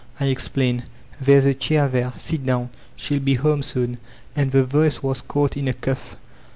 [0.19, 0.85] I explained.—
[1.23, 2.71] ^''There's a chair there; sit down.
[2.95, 3.99] Shell be home soon.
[4.35, 6.15] And the voice was caught in a cough.